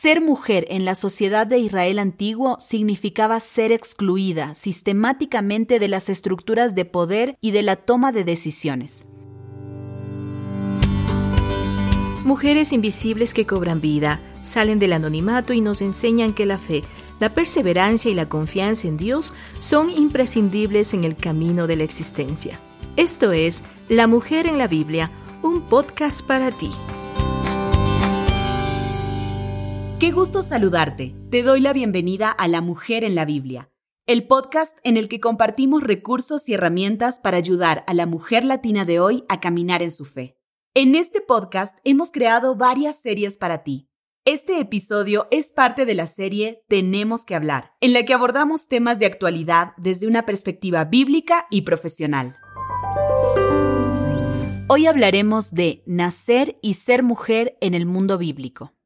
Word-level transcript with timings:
Ser 0.00 0.20
mujer 0.20 0.64
en 0.68 0.84
la 0.84 0.94
sociedad 0.94 1.44
de 1.44 1.58
Israel 1.58 1.98
antiguo 1.98 2.56
significaba 2.60 3.40
ser 3.40 3.72
excluida 3.72 4.54
sistemáticamente 4.54 5.80
de 5.80 5.88
las 5.88 6.08
estructuras 6.08 6.76
de 6.76 6.84
poder 6.84 7.36
y 7.40 7.50
de 7.50 7.62
la 7.62 7.74
toma 7.74 8.12
de 8.12 8.22
decisiones. 8.22 9.06
Mujeres 12.22 12.72
invisibles 12.72 13.34
que 13.34 13.44
cobran 13.44 13.80
vida, 13.80 14.20
salen 14.42 14.78
del 14.78 14.92
anonimato 14.92 15.52
y 15.52 15.60
nos 15.60 15.82
enseñan 15.82 16.32
que 16.32 16.46
la 16.46 16.58
fe, 16.58 16.84
la 17.18 17.34
perseverancia 17.34 18.08
y 18.08 18.14
la 18.14 18.28
confianza 18.28 18.86
en 18.86 18.98
Dios 18.98 19.34
son 19.58 19.90
imprescindibles 19.90 20.94
en 20.94 21.02
el 21.02 21.16
camino 21.16 21.66
de 21.66 21.74
la 21.74 21.82
existencia. 21.82 22.60
Esto 22.94 23.32
es 23.32 23.64
La 23.88 24.06
Mujer 24.06 24.46
en 24.46 24.58
la 24.58 24.68
Biblia, 24.68 25.10
un 25.42 25.62
podcast 25.62 26.24
para 26.24 26.52
ti. 26.52 26.70
Qué 30.00 30.12
gusto 30.12 30.42
saludarte. 30.42 31.16
Te 31.28 31.42
doy 31.42 31.60
la 31.60 31.72
bienvenida 31.72 32.30
a 32.30 32.46
La 32.46 32.60
Mujer 32.60 33.02
en 33.02 33.16
la 33.16 33.24
Biblia, 33.24 33.72
el 34.06 34.28
podcast 34.28 34.78
en 34.84 34.96
el 34.96 35.08
que 35.08 35.18
compartimos 35.18 35.82
recursos 35.82 36.48
y 36.48 36.54
herramientas 36.54 37.18
para 37.18 37.36
ayudar 37.36 37.82
a 37.88 37.94
la 37.94 38.06
mujer 38.06 38.44
latina 38.44 38.84
de 38.84 39.00
hoy 39.00 39.24
a 39.28 39.40
caminar 39.40 39.82
en 39.82 39.90
su 39.90 40.04
fe. 40.04 40.38
En 40.72 40.94
este 40.94 41.20
podcast 41.20 41.76
hemos 41.82 42.12
creado 42.12 42.54
varias 42.54 42.94
series 42.94 43.36
para 43.36 43.64
ti. 43.64 43.88
Este 44.24 44.60
episodio 44.60 45.26
es 45.32 45.50
parte 45.50 45.84
de 45.84 45.96
la 45.96 46.06
serie 46.06 46.62
Tenemos 46.68 47.24
que 47.24 47.34
hablar, 47.34 47.72
en 47.80 47.92
la 47.92 48.04
que 48.04 48.14
abordamos 48.14 48.68
temas 48.68 49.00
de 49.00 49.06
actualidad 49.06 49.72
desde 49.78 50.06
una 50.06 50.24
perspectiva 50.24 50.84
bíblica 50.84 51.48
y 51.50 51.62
profesional. 51.62 52.36
Hoy 54.68 54.86
hablaremos 54.86 55.50
de 55.50 55.82
nacer 55.86 56.56
y 56.62 56.74
ser 56.74 57.02
mujer 57.02 57.58
en 57.60 57.74
el 57.74 57.84
mundo 57.84 58.16
bíblico. 58.16 58.77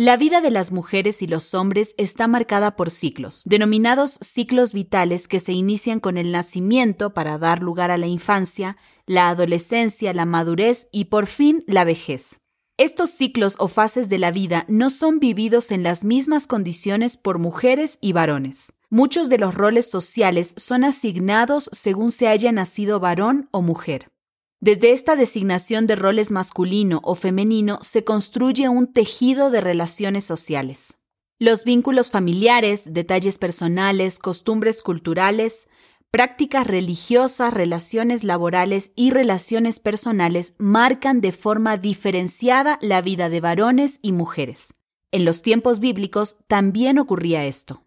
La 0.00 0.16
vida 0.16 0.40
de 0.40 0.52
las 0.52 0.70
mujeres 0.70 1.22
y 1.22 1.26
los 1.26 1.54
hombres 1.54 1.96
está 1.98 2.28
marcada 2.28 2.76
por 2.76 2.88
ciclos, 2.88 3.42
denominados 3.44 4.16
ciclos 4.22 4.72
vitales 4.72 5.26
que 5.26 5.40
se 5.40 5.52
inician 5.52 5.98
con 5.98 6.16
el 6.18 6.30
nacimiento 6.30 7.14
para 7.14 7.36
dar 7.36 7.64
lugar 7.64 7.90
a 7.90 7.98
la 7.98 8.06
infancia, 8.06 8.76
la 9.06 9.28
adolescencia, 9.28 10.14
la 10.14 10.24
madurez 10.24 10.88
y 10.92 11.06
por 11.06 11.26
fin 11.26 11.64
la 11.66 11.82
vejez. 11.82 12.38
Estos 12.76 13.10
ciclos 13.10 13.56
o 13.58 13.66
fases 13.66 14.08
de 14.08 14.18
la 14.18 14.30
vida 14.30 14.66
no 14.68 14.90
son 14.90 15.18
vividos 15.18 15.72
en 15.72 15.82
las 15.82 16.04
mismas 16.04 16.46
condiciones 16.46 17.16
por 17.16 17.40
mujeres 17.40 17.98
y 18.00 18.12
varones. 18.12 18.74
Muchos 18.90 19.28
de 19.28 19.38
los 19.38 19.56
roles 19.56 19.90
sociales 19.90 20.54
son 20.56 20.84
asignados 20.84 21.70
según 21.72 22.12
se 22.12 22.28
haya 22.28 22.52
nacido 22.52 23.00
varón 23.00 23.48
o 23.50 23.62
mujer. 23.62 24.12
Desde 24.60 24.90
esta 24.90 25.14
designación 25.14 25.86
de 25.86 25.94
roles 25.94 26.32
masculino 26.32 27.00
o 27.04 27.14
femenino 27.14 27.78
se 27.80 28.02
construye 28.02 28.68
un 28.68 28.92
tejido 28.92 29.50
de 29.50 29.60
relaciones 29.60 30.24
sociales. 30.24 30.98
Los 31.38 31.62
vínculos 31.62 32.10
familiares, 32.10 32.92
detalles 32.92 33.38
personales, 33.38 34.18
costumbres 34.18 34.82
culturales, 34.82 35.68
prácticas 36.10 36.66
religiosas, 36.66 37.54
relaciones 37.54 38.24
laborales 38.24 38.90
y 38.96 39.10
relaciones 39.10 39.78
personales 39.78 40.54
marcan 40.58 41.20
de 41.20 41.30
forma 41.30 41.76
diferenciada 41.76 42.80
la 42.82 43.00
vida 43.00 43.28
de 43.28 43.40
varones 43.40 44.00
y 44.02 44.10
mujeres. 44.10 44.74
En 45.12 45.24
los 45.24 45.42
tiempos 45.42 45.78
bíblicos 45.78 46.38
también 46.48 46.98
ocurría 46.98 47.44
esto. 47.44 47.84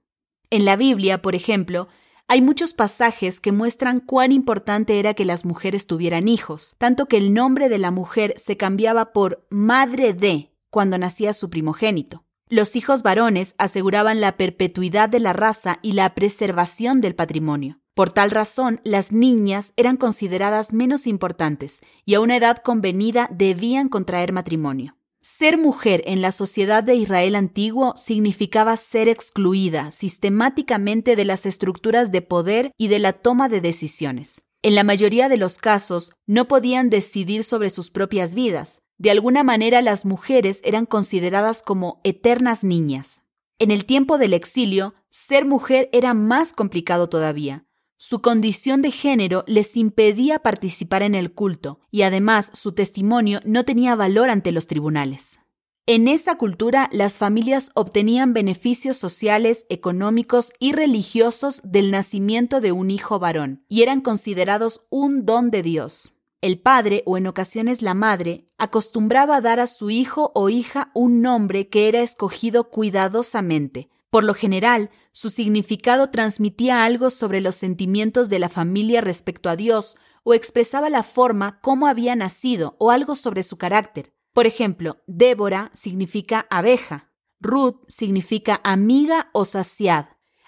En 0.50 0.64
la 0.64 0.78
Biblia, 0.78 1.22
por 1.22 1.36
ejemplo, 1.36 1.90
hay 2.32 2.42
muchos 2.42 2.74
pasajes 2.74 3.42
que 3.42 3.52
muestran 3.52 4.00
cuán 4.00 4.32
importante 4.32 5.00
era 5.00 5.14
que 5.14 5.26
las 5.26 5.44
mujeres 5.44 5.86
tuvieran 5.86 6.30
hijos, 6.30 6.76
tanto 6.78 7.08
que 7.08 7.18
el 7.18 7.34
nombre 7.34 7.68
de 7.68 7.78
la 7.78 7.92
mujer 7.92 8.36
se 8.38 8.56
cambiaba 8.56 9.12
por 9.12 9.46
madre 9.50 10.14
de 10.14 10.54
cuando 10.70 10.98
nacía 10.98 11.34
su 11.34 11.50
primogénito. 11.50 12.24
Los 12.48 12.78
hijos 12.78 13.04
varones 13.04 13.54
aseguraban 13.58 14.22
la 14.22 14.38
perpetuidad 14.38 15.10
de 15.10 15.20
la 15.20 15.34
raza 15.34 15.80
y 15.82 15.92
la 15.92 16.16
preservación 16.16 17.02
del 17.02 17.16
patrimonio. 17.16 17.82
Por 17.96 18.12
tal 18.12 18.32
razón, 18.32 18.80
las 18.86 19.12
niñas 19.12 19.74
eran 19.76 19.98
consideradas 19.98 20.72
menos 20.72 21.08
importantes 21.08 21.82
y 22.06 22.14
a 22.14 22.22
una 22.22 22.38
edad 22.38 22.60
convenida 22.60 23.28
debían 23.30 23.90
contraer 23.90 24.32
matrimonio. 24.32 24.96
Ser 25.24 25.60
mujer 25.60 26.02
en 26.08 26.24
la 26.24 26.32
sociedad 26.32 26.84
de 26.84 26.96
Israel 26.96 27.36
antiguo 27.36 27.94
significaba 27.96 28.76
ser 28.76 29.08
excluida 29.08 29.92
sistemáticamente 29.92 31.16
de 31.16 31.26
las 31.26 31.46
estructuras 31.46 32.12
de 32.12 32.24
poder 32.24 32.72
y 32.76 32.88
de 32.88 32.98
la 32.98 33.14
toma 33.14 33.48
de 33.48 33.62
decisiones. 33.62 34.42
En 34.64 34.74
la 34.74 34.84
mayoría 34.84 35.30
de 35.30 35.38
los 35.38 35.60
casos 35.60 36.12
no 36.26 36.48
podían 36.48 36.90
decidir 36.90 37.44
sobre 37.44 37.70
sus 37.70 37.92
propias 37.92 38.34
vidas. 38.34 38.82
De 38.98 39.12
alguna 39.12 39.44
manera 39.44 39.84
las 39.84 40.06
mujeres 40.06 40.60
eran 40.64 40.88
consideradas 40.88 41.62
como 41.62 42.02
eternas 42.04 42.64
niñas. 42.64 43.22
En 43.60 43.70
el 43.70 43.86
tiempo 43.86 44.18
del 44.18 44.34
exilio, 44.34 44.96
ser 45.10 45.46
mujer 45.46 45.88
era 45.94 46.16
más 46.16 46.52
complicado 46.52 47.10
todavía. 47.10 47.64
Su 48.04 48.20
condición 48.20 48.82
de 48.82 48.90
género 48.90 49.44
les 49.46 49.78
impedía 49.78 50.40
participar 50.40 51.04
en 51.04 51.14
el 51.14 51.34
culto 51.34 51.82
y 51.92 52.02
además 52.02 52.50
su 52.56 52.72
testimonio 52.72 53.42
no 53.46 53.64
tenía 53.64 53.96
valor 53.96 54.32
ante 54.32 54.52
los 54.52 54.66
tribunales. 54.66 55.42
En 55.86 56.08
esa 56.08 56.36
cultura 56.36 56.90
las 56.92 57.20
familias 57.20 57.70
obtenían 57.76 58.34
beneficios 58.34 58.98
sociales, 58.98 59.68
económicos 59.70 60.52
y 60.58 60.72
religiosos 60.72 61.62
del 61.64 61.92
nacimiento 61.92 62.60
de 62.60 62.72
un 62.72 62.90
hijo 62.90 63.20
varón 63.20 63.64
y 63.70 63.84
eran 63.84 64.02
considerados 64.02 64.82
un 64.90 65.24
don 65.24 65.52
de 65.52 65.62
Dios. 65.62 66.16
El 66.42 66.60
padre, 66.60 67.04
o 67.06 67.20
en 67.20 67.28
ocasiones 67.28 67.84
la 67.84 67.94
madre, 67.94 68.50
acostumbraba 68.58 69.36
a 69.36 69.42
dar 69.42 69.60
a 69.60 69.68
su 69.68 69.92
hijo 69.92 70.32
o 70.34 70.50
hija 70.50 70.90
un 70.96 71.22
nombre 71.22 71.70
que 71.70 71.88
era 71.88 72.02
escogido 72.02 72.72
cuidadosamente, 72.72 73.92
por 74.12 74.26
lo 74.26 74.34
general, 74.34 74.92
su 75.12 75.30
significado 75.30 76.10
transmitía 76.10 76.84
algo 76.84 77.10
sobre 77.10 77.40
los 77.40 77.56
sentimientos 77.56 78.28
de 78.30 78.40
la 78.40 78.50
familia 78.50 79.00
respecto 79.00 79.50
a 79.50 79.56
Dios 79.56 79.96
o 80.24 80.34
expresaba 80.34 80.90
la 80.90 81.04
forma 81.04 81.62
cómo 81.62 81.88
había 81.88 82.14
nacido 82.18 82.76
o 82.78 82.92
algo 82.92 83.16
sobre 83.16 83.42
su 83.42 83.58
carácter. 83.58 84.14
Por 84.34 84.48
ejemplo, 84.48 85.02
Débora 85.08 85.72
significa 85.74 86.46
abeja, 86.50 87.10
Ruth 87.40 87.86
significa 87.88 88.60
amiga 88.66 89.30
o 89.32 89.46
saciad. 89.46 90.08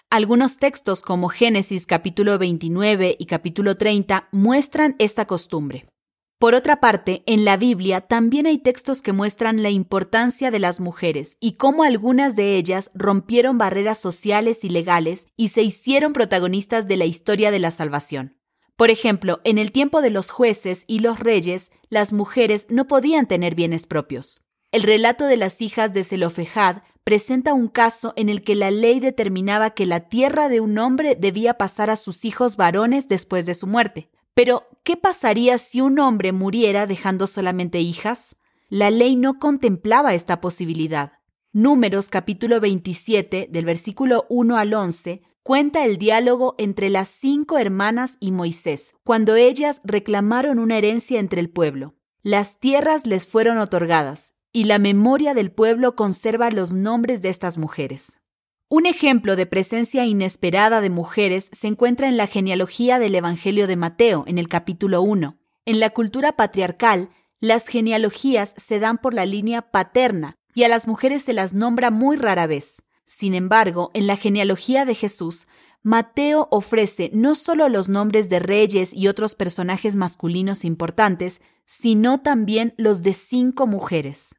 Algunos 0.10 0.58
textos 0.58 1.02
como 1.02 1.30
Génesis 1.30 1.88
capítulo 1.88 2.38
29 2.38 3.16
y 3.18 3.26
capítulo 3.28 3.78
30 3.78 4.28
muestran 4.34 4.96
esta 5.00 5.26
costumbre. 5.26 5.93
Por 6.44 6.56
otra 6.56 6.82
parte, 6.82 7.24
en 7.26 7.46
la 7.46 7.56
Biblia 7.56 8.02
también 8.02 8.48
hay 8.48 8.58
textos 8.58 9.02
que 9.02 9.14
muestran 9.14 9.64
la 9.64 9.70
importancia 9.70 10.52
de 10.52 10.60
las 10.60 10.82
mujeres 10.82 11.38
y 11.40 11.54
cómo 11.54 11.84
algunas 11.84 12.36
de 12.36 12.58
ellas 12.58 12.92
rompieron 12.94 13.58
barreras 13.58 13.98
sociales 13.98 14.66
y 14.66 14.70
legales 14.70 15.30
y 15.38 15.48
se 15.48 15.62
hicieron 15.62 16.12
protagonistas 16.12 16.86
de 16.86 16.98
la 16.98 17.06
historia 17.06 17.50
de 17.50 17.60
la 17.60 17.72
salvación. 17.72 18.36
Por 18.76 18.90
ejemplo, 18.90 19.40
en 19.46 19.58
el 19.58 19.72
tiempo 19.72 20.02
de 20.02 20.10
los 20.10 20.32
jueces 20.32 20.84
y 20.86 21.00
los 21.00 21.18
reyes, 21.18 21.72
las 21.88 22.12
mujeres 22.12 22.68
no 22.70 22.90
podían 22.90 23.26
tener 23.26 23.56
bienes 23.56 23.88
propios. 23.88 24.42
El 24.74 24.84
relato 24.84 25.28
de 25.28 25.38
las 25.38 25.62
hijas 25.62 25.94
de 25.94 26.04
Zelofejad 26.04 26.84
presenta 27.06 27.54
un 27.54 27.70
caso 27.70 28.12
en 28.18 28.28
el 28.28 28.42
que 28.42 28.56
la 28.56 28.70
ley 28.70 29.00
determinaba 29.00 29.70
que 29.70 29.86
la 29.86 30.10
tierra 30.10 30.50
de 30.50 30.60
un 30.60 30.78
hombre 30.78 31.16
debía 31.16 31.54
pasar 31.54 31.90
a 31.90 31.96
sus 31.96 32.26
hijos 32.26 32.58
varones 32.58 33.08
después 33.08 33.46
de 33.46 33.54
su 33.54 33.66
muerte. 33.66 34.10
Pero, 34.34 34.68
¿qué 34.84 34.98
pasaría 34.98 35.58
si 35.58 35.82
un 35.82 36.00
hombre 36.00 36.32
muriera 36.32 36.88
dejando 36.88 37.28
solamente 37.28 37.80
hijas? 37.80 38.36
La 38.68 38.90
ley 38.90 39.16
no 39.16 39.38
contemplaba 39.38 40.16
esta 40.16 40.42
posibilidad. 40.42 41.14
Números 41.52 42.10
capítulo 42.10 42.60
27, 42.60 43.48
del 43.52 43.66
versículo 43.66 44.26
1 44.30 44.58
al 44.58 44.74
11, 44.74 45.22
cuenta 45.44 45.86
el 45.86 46.00
diálogo 46.00 46.56
entre 46.58 46.90
las 46.90 47.10
cinco 47.10 47.60
hermanas 47.60 48.18
y 48.20 48.32
Moisés, 48.32 48.96
cuando 49.04 49.36
ellas 49.36 49.82
reclamaron 49.84 50.58
una 50.58 50.80
herencia 50.80 51.20
entre 51.20 51.40
el 51.40 51.52
pueblo. 51.52 51.94
Las 52.24 52.60
tierras 52.60 53.06
les 53.06 53.28
fueron 53.28 53.60
otorgadas, 53.60 54.34
y 54.52 54.64
la 54.64 54.80
memoria 54.80 55.36
del 55.36 55.52
pueblo 55.52 55.96
conserva 55.96 56.50
los 56.50 56.74
nombres 56.74 57.22
de 57.22 57.30
estas 57.30 57.60
mujeres. 57.60 58.23
Un 58.70 58.86
ejemplo 58.86 59.36
de 59.36 59.46
presencia 59.46 60.06
inesperada 60.06 60.82
de 60.82 60.90
mujeres 60.90 61.50
se 61.52 61.68
encuentra 61.68 62.08
en 62.08 62.18
la 62.18 62.28
genealogía 62.28 62.98
del 62.98 63.16
Evangelio 63.16 63.68
de 63.68 63.76
Mateo, 63.76 64.24
en 64.28 64.38
el 64.38 64.48
capítulo 64.48 65.02
1. 65.02 65.38
En 65.66 65.80
la 65.80 65.92
cultura 65.92 66.34
patriarcal, 66.34 67.10
las 67.40 67.68
genealogías 67.68 68.56
se 68.58 68.80
dan 68.80 68.98
por 68.98 69.14
la 69.14 69.26
línea 69.26 69.62
paterna 69.62 70.38
y 70.56 70.64
a 70.64 70.70
las 70.70 70.88
mujeres 70.88 71.24
se 71.24 71.34
las 71.34 71.54
nombra 71.54 71.92
muy 71.92 72.16
rara 72.16 72.48
vez. 72.48 72.84
Sin 73.06 73.36
embargo, 73.36 73.92
en 73.94 74.08
la 74.08 74.16
genealogía 74.16 74.86
de 74.86 74.96
Jesús, 74.96 75.48
Mateo 75.84 76.48
ofrece 76.50 77.12
no 77.14 77.36
solo 77.36 77.68
los 77.68 77.90
nombres 77.90 78.30
de 78.30 78.40
reyes 78.40 78.94
y 78.94 79.10
otros 79.10 79.36
personajes 79.36 79.98
masculinos 79.98 80.64
importantes, 80.64 81.42
sino 81.66 82.22
también 82.22 82.74
los 82.78 83.04
de 83.04 83.14
cinco 83.14 83.68
mujeres. 83.68 84.36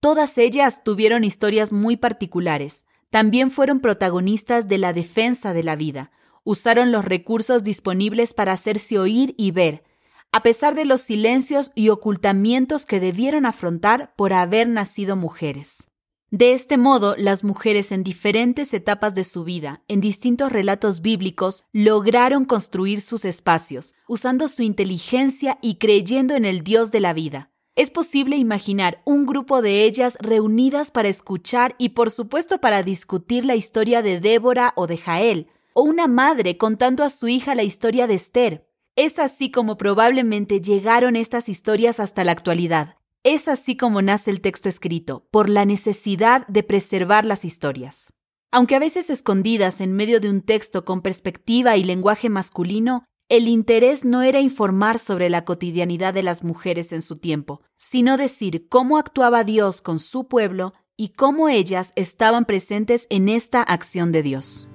Todas 0.00 0.36
ellas 0.36 0.84
tuvieron 0.84 1.24
historias 1.24 1.72
muy 1.72 1.96
particulares, 1.96 2.86
también 3.10 3.50
fueron 3.50 3.80
protagonistas 3.80 4.68
de 4.68 4.78
la 4.78 4.92
defensa 4.92 5.52
de 5.52 5.62
la 5.62 5.76
vida. 5.76 6.10
Usaron 6.44 6.92
los 6.92 7.04
recursos 7.04 7.64
disponibles 7.64 8.34
para 8.34 8.52
hacerse 8.52 8.98
oír 8.98 9.34
y 9.36 9.50
ver, 9.50 9.84
a 10.32 10.42
pesar 10.42 10.74
de 10.74 10.84
los 10.84 11.00
silencios 11.00 11.72
y 11.74 11.88
ocultamientos 11.88 12.86
que 12.86 13.00
debieron 13.00 13.46
afrontar 13.46 14.14
por 14.16 14.32
haber 14.32 14.68
nacido 14.68 15.16
mujeres. 15.16 15.88
De 16.30 16.52
este 16.52 16.76
modo, 16.76 17.14
las 17.16 17.44
mujeres 17.44 17.92
en 17.92 18.02
diferentes 18.02 18.74
etapas 18.74 19.14
de 19.14 19.22
su 19.22 19.44
vida, 19.44 19.82
en 19.86 20.00
distintos 20.00 20.50
relatos 20.50 21.00
bíblicos, 21.00 21.64
lograron 21.72 22.44
construir 22.44 23.00
sus 23.00 23.24
espacios, 23.24 23.94
usando 24.08 24.48
su 24.48 24.62
inteligencia 24.62 25.58
y 25.62 25.76
creyendo 25.76 26.34
en 26.34 26.44
el 26.44 26.62
Dios 26.62 26.90
de 26.90 27.00
la 27.00 27.12
vida. 27.12 27.50
Es 27.76 27.90
posible 27.90 28.38
imaginar 28.38 29.02
un 29.04 29.26
grupo 29.26 29.60
de 29.60 29.84
ellas 29.84 30.16
reunidas 30.18 30.90
para 30.90 31.08
escuchar 31.08 31.74
y 31.76 31.90
por 31.90 32.10
supuesto 32.10 32.58
para 32.58 32.82
discutir 32.82 33.44
la 33.44 33.54
historia 33.54 34.00
de 34.00 34.18
Débora 34.18 34.72
o 34.76 34.86
de 34.86 34.96
Jael, 34.96 35.48
o 35.74 35.82
una 35.82 36.06
madre 36.06 36.56
contando 36.56 37.04
a 37.04 37.10
su 37.10 37.28
hija 37.28 37.54
la 37.54 37.64
historia 37.64 38.06
de 38.06 38.14
Esther. 38.14 38.66
Es 38.96 39.18
así 39.18 39.50
como 39.50 39.76
probablemente 39.76 40.62
llegaron 40.62 41.16
estas 41.16 41.50
historias 41.50 42.00
hasta 42.00 42.24
la 42.24 42.32
actualidad, 42.32 42.96
es 43.22 43.46
así 43.46 43.76
como 43.76 44.00
nace 44.00 44.30
el 44.30 44.40
texto 44.40 44.70
escrito, 44.70 45.26
por 45.30 45.50
la 45.50 45.66
necesidad 45.66 46.46
de 46.46 46.62
preservar 46.62 47.26
las 47.26 47.44
historias. 47.44 48.10
Aunque 48.50 48.76
a 48.76 48.78
veces 48.78 49.10
escondidas 49.10 49.82
en 49.82 49.92
medio 49.92 50.18
de 50.18 50.30
un 50.30 50.40
texto 50.40 50.86
con 50.86 51.02
perspectiva 51.02 51.76
y 51.76 51.84
lenguaje 51.84 52.30
masculino, 52.30 53.04
el 53.28 53.48
interés 53.48 54.04
no 54.04 54.22
era 54.22 54.40
informar 54.40 54.98
sobre 54.98 55.30
la 55.30 55.44
cotidianidad 55.44 56.14
de 56.14 56.22
las 56.22 56.44
mujeres 56.44 56.92
en 56.92 57.02
su 57.02 57.16
tiempo, 57.16 57.60
sino 57.74 58.16
decir 58.16 58.68
cómo 58.68 58.98
actuaba 58.98 59.42
Dios 59.42 59.82
con 59.82 59.98
su 59.98 60.28
pueblo 60.28 60.74
y 60.96 61.08
cómo 61.08 61.48
ellas 61.48 61.92
estaban 61.96 62.44
presentes 62.44 63.06
en 63.10 63.28
esta 63.28 63.62
acción 63.62 64.12
de 64.12 64.22
Dios. 64.22 64.68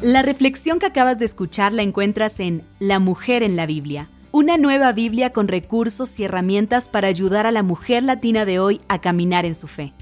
La 0.00 0.22
reflexión 0.22 0.78
que 0.78 0.86
acabas 0.86 1.18
de 1.18 1.26
escuchar 1.26 1.74
la 1.74 1.82
encuentras 1.82 2.40
en 2.40 2.64
La 2.78 2.98
mujer 2.98 3.42
en 3.42 3.56
la 3.56 3.66
Biblia 3.66 4.08
una 4.32 4.56
nueva 4.56 4.92
Biblia 4.92 5.32
con 5.32 5.48
recursos 5.48 6.20
y 6.20 6.24
herramientas 6.24 6.88
para 6.88 7.08
ayudar 7.08 7.48
a 7.48 7.50
la 7.50 7.64
mujer 7.64 8.04
latina 8.04 8.44
de 8.44 8.60
hoy 8.60 8.80
a 8.88 9.00
caminar 9.00 9.44
en 9.44 9.56
su 9.56 9.66
fe. 9.66 9.92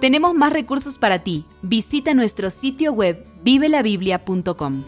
Tenemos 0.00 0.34
más 0.34 0.52
recursos 0.52 0.96
para 0.96 1.24
ti. 1.24 1.44
Visita 1.62 2.14
nuestro 2.14 2.50
sitio 2.50 2.92
web 2.92 3.26
vivelabiblia.com. 3.42 4.84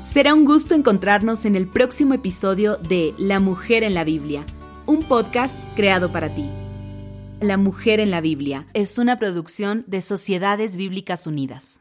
Será 0.00 0.34
un 0.34 0.44
gusto 0.44 0.74
encontrarnos 0.74 1.44
en 1.44 1.56
el 1.56 1.66
próximo 1.66 2.14
episodio 2.14 2.76
de 2.76 3.14
La 3.18 3.40
Mujer 3.40 3.82
en 3.82 3.94
la 3.94 4.04
Biblia, 4.04 4.44
un 4.86 5.04
podcast 5.04 5.56
creado 5.74 6.10
para 6.10 6.34
ti. 6.34 6.44
La 7.40 7.56
Mujer 7.56 7.98
en 7.98 8.10
la 8.10 8.20
Biblia 8.20 8.66
es 8.72 8.98
una 8.98 9.16
producción 9.16 9.84
de 9.86 10.00
Sociedades 10.00 10.76
Bíblicas 10.76 11.26
Unidas. 11.26 11.80